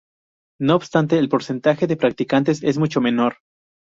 No 0.59 0.77
obstante, 0.77 1.19
el 1.19 1.29
porcentaje 1.29 1.85
de 1.85 1.95
practicantes 1.95 2.63
es 2.63 2.79
mucho 2.79 3.01
menor. 3.01 3.35